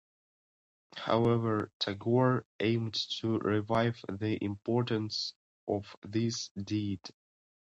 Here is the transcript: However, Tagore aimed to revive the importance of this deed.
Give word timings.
However, 0.97 1.71
Tagore 1.79 2.47
aimed 2.59 2.95
to 3.19 3.37
revive 3.37 4.03
the 4.11 4.43
importance 4.43 5.35
of 5.67 5.95
this 6.03 6.49
deed. 6.57 7.01